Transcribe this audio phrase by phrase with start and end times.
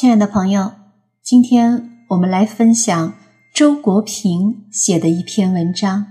[0.00, 0.72] 亲爱的朋友，
[1.22, 3.18] 今天我们来分享
[3.54, 6.00] 周国平写的一篇文章《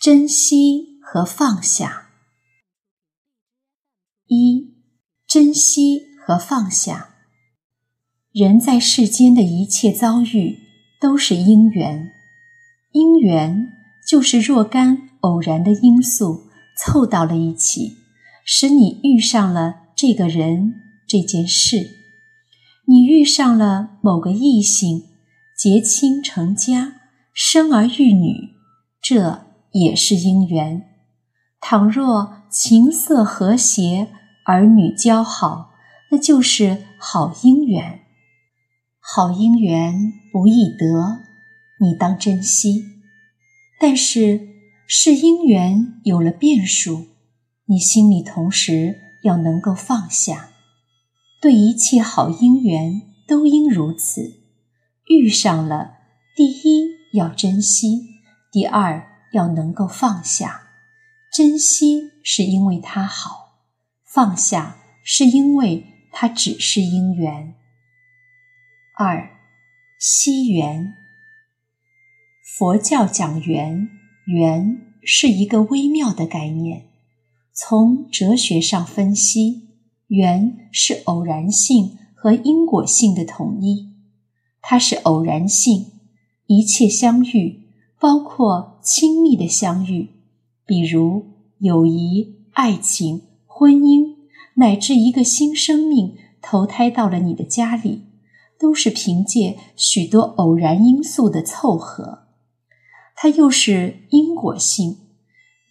[0.00, 2.08] 珍惜和放下》。
[4.26, 4.74] 一、
[5.28, 7.10] 珍惜和放下。
[8.32, 10.58] 人在世间的一切遭遇
[11.00, 12.10] 都是因缘，
[12.90, 13.68] 因缘
[14.08, 17.92] 就是若干偶然的因素凑到了一起，
[18.44, 20.74] 使你遇上了这个人、
[21.06, 22.02] 这件事。
[22.86, 25.04] 你遇上了某个异性，
[25.56, 26.96] 结亲成家，
[27.32, 28.50] 生儿育女，
[29.00, 30.82] 这也是因缘。
[31.60, 34.08] 倘若情色和谐，
[34.44, 35.70] 儿女交好，
[36.10, 38.00] 那就是好姻缘。
[39.00, 41.22] 好姻缘不易得，
[41.80, 42.84] 你当珍惜。
[43.80, 44.48] 但是，
[44.86, 47.06] 是姻缘有了变数，
[47.64, 50.50] 你心里同时要能够放下。
[51.44, 54.40] 对一切好姻缘都应如此，
[55.08, 55.98] 遇上了，
[56.34, 58.00] 第一要珍惜，
[58.50, 60.62] 第二要能够放下。
[61.30, 63.58] 珍惜是因为它好，
[64.06, 67.54] 放下是因为它只是因缘。
[68.96, 69.28] 二，
[69.98, 70.94] 惜缘。
[72.56, 73.90] 佛教讲缘，
[74.24, 76.86] 缘是一个微妙的概念，
[77.52, 79.63] 从哲学上分析。
[80.08, 83.90] 缘是偶然性和因果性的统一，
[84.60, 85.92] 它是偶然性，
[86.46, 90.10] 一切相遇，包括亲密的相遇，
[90.66, 91.26] 比如
[91.58, 94.16] 友谊、爱情、婚姻，
[94.56, 98.02] 乃至一个新生命投胎到了你的家里，
[98.58, 102.28] 都是凭借许多偶然因素的凑合。
[103.16, 104.98] 它又是因果性，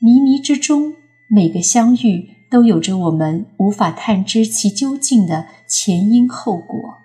[0.01, 0.93] 靡靡之中，
[1.29, 2.32] 每个相遇。
[2.53, 6.99] 都有着我们无法探知其究竟的前因后果，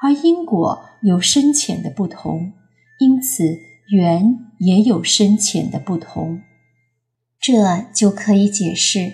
[0.00, 2.54] 而因果有深浅的不同，
[2.98, 3.58] 因此
[3.90, 6.40] 缘也有深浅的不同。
[7.38, 9.12] 这就可以解释，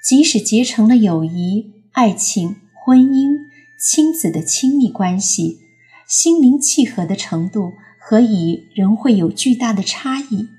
[0.00, 3.40] 即使结成了友谊、爱情、婚姻、
[3.76, 5.58] 亲子的亲密关系，
[6.06, 10.50] 心灵契合的程度何以仍会有巨大的差异？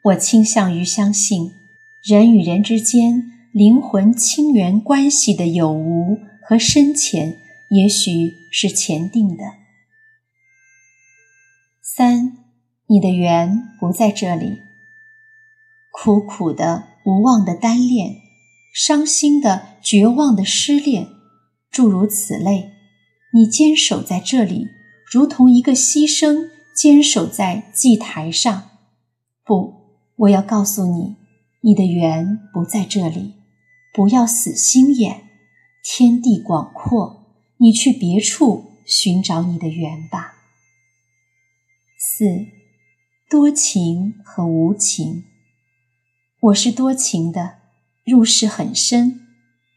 [0.00, 1.52] 我倾向于相信，
[2.02, 3.32] 人与人之间。
[3.54, 7.38] 灵魂亲缘关系的有无和深浅，
[7.70, 9.44] 也许是前定的。
[11.80, 12.36] 三，
[12.88, 14.58] 你的缘不在这里。
[15.92, 18.16] 苦苦的、无望的单恋，
[18.74, 21.06] 伤心的、绝望的失恋，
[21.70, 22.72] 诸如此类，
[23.34, 24.66] 你坚守在这里，
[25.12, 28.70] 如同一个牺牲坚守在祭台上。
[29.44, 29.74] 不，
[30.16, 31.14] 我要告诉你，
[31.60, 33.34] 你的缘不在这里。
[33.94, 35.28] 不要死心眼，
[35.84, 37.28] 天地广阔，
[37.58, 40.34] 你去别处寻找你的缘吧。
[41.96, 42.44] 四，
[43.30, 45.22] 多情和无情。
[46.40, 47.58] 我是多情的，
[48.04, 49.28] 入世很深，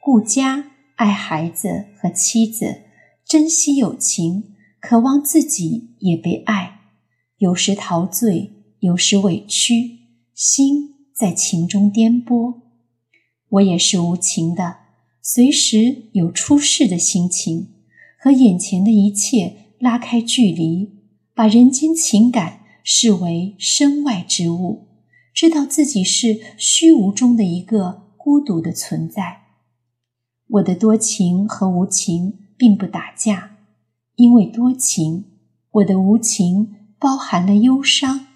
[0.01, 2.85] 顾家、爱孩子和妻子，
[3.23, 6.79] 珍惜友情，渴望自己也被爱，
[7.38, 9.99] 有时陶醉，有时委屈，
[10.34, 12.66] 心在情中颠簸。
[13.50, 14.78] 我也是无情的，
[15.22, 17.69] 随时有出世的心情，
[18.19, 20.91] 和眼前的一切拉开距离，
[21.34, 24.88] 把人间情感视为身外之物，
[25.34, 29.44] 知道自己是虚无中的一个孤独的存在。
[30.50, 33.58] 我的多情和无情并不打架，
[34.16, 35.24] 因为多情；
[35.72, 38.28] 我的无情包含了忧伤，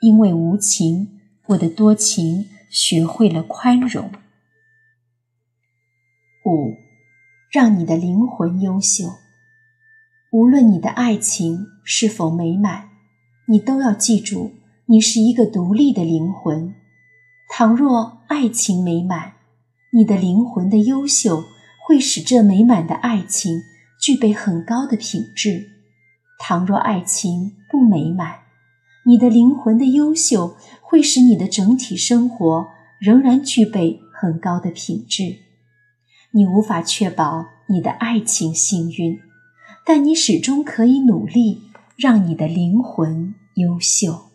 [0.00, 1.08] 因为无情；
[1.48, 4.10] 我的多情学会了宽容。
[6.46, 6.76] 五，
[7.50, 9.06] 让你的灵魂优秀。
[10.30, 12.90] 无论你的爱情是否美满，
[13.48, 14.52] 你都要记住，
[14.86, 16.72] 你是一个独立的灵魂。
[17.48, 19.32] 倘若爱情美满，
[19.92, 21.42] 你的灵魂的优秀
[21.84, 23.62] 会使这美满的爱情
[24.00, 25.70] 具备很高的品质；
[26.38, 28.42] 倘若爱情不美满，
[29.04, 32.68] 你的灵魂的优秀会使你的整体生活
[33.00, 35.45] 仍然具备很高的品质。
[36.36, 39.18] 你无法确保你的爱情幸运，
[39.86, 41.62] 但你始终可以努力
[41.96, 44.26] 让你的灵魂优秀。